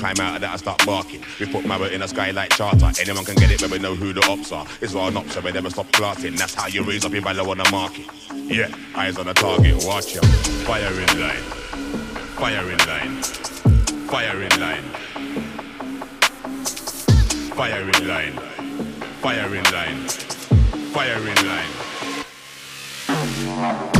[0.00, 1.22] Climb out of that, I start barking.
[1.38, 2.90] We put Marrow in a skylight charter.
[2.98, 4.66] Anyone can get it, but we know who the ops are.
[4.80, 6.36] It's our ops, so we never stop clarting.
[6.36, 8.06] That's how you raise up your value on the market.
[8.32, 10.22] Yeah, eyes on the target, watch ya.
[10.64, 11.42] Fire in line.
[12.40, 13.22] Fire in line.
[14.08, 14.84] Fire in line.
[17.52, 18.38] Fire in line.
[19.20, 20.08] Fire in line.
[20.94, 21.28] Fire in line.
[21.28, 21.36] Fire in
[23.86, 23.99] line.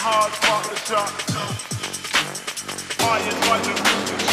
[0.00, 1.10] hard rock the job.
[3.00, 4.27] I invite the music.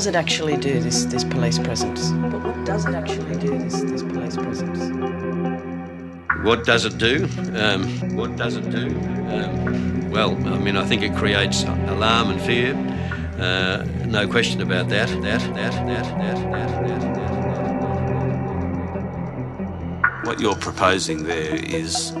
[0.00, 2.10] Does it actually do, this, this police presence?
[2.10, 4.78] But what does it actually do, this, this police presence?
[6.42, 7.28] What does it do?
[7.54, 8.96] Um, what does it do?
[9.28, 12.74] Um, well, I mean, I think it creates alarm and fear.
[13.38, 15.10] Uh, no question about that.
[15.20, 17.14] That, that, that, that, that, that, that,
[20.14, 20.26] that.
[20.26, 22.12] What you're proposing there is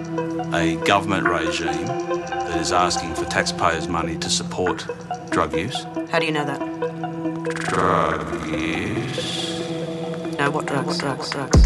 [0.52, 4.86] a government regime that is asking for taxpayers' money to support
[5.30, 5.86] drug use.
[6.10, 6.59] How do you know that?
[8.30, 9.58] Yes.
[10.38, 10.86] Now what drugs?
[10.86, 11.30] What drugs?
[11.30, 11.59] Drugs.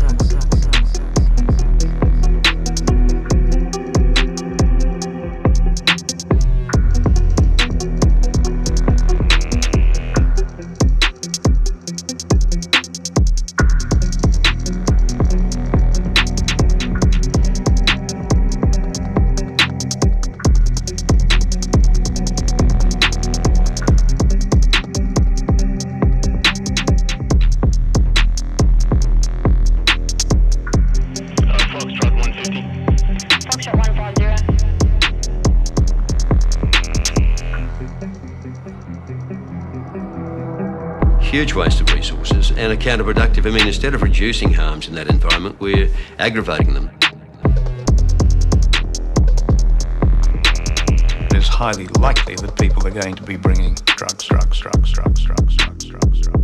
[41.35, 43.45] huge waste of resources and are counterproductive.
[43.45, 46.89] I mean, instead of reducing harms in that environment, we're aggravating them.
[51.27, 55.23] It is highly likely that people are going to be bringing drugs, drugs, drugs, drugs,
[55.25, 56.44] drugs, drugs, drugs, drugs.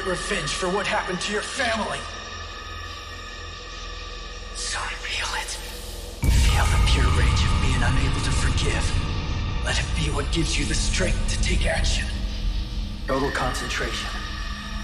[0.00, 1.98] revenge for what happened to your family.
[4.54, 5.50] So feel it.
[6.32, 8.84] Feel the pure rage of being unable to forgive.
[9.66, 12.08] Let it be what gives you the strength to take action.
[13.06, 14.08] Total concentration.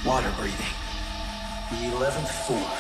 [0.05, 0.75] Water breathing.
[1.71, 2.78] The 11th form.